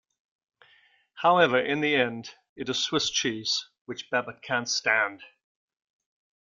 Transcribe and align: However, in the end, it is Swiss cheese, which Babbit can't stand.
However, 1.13 1.59
in 1.59 1.81
the 1.81 1.93
end, 1.95 2.31
it 2.55 2.69
is 2.69 2.83
Swiss 2.83 3.11
cheese, 3.11 3.69
which 3.85 4.09
Babbit 4.09 4.41
can't 4.41 4.67
stand. 4.67 5.21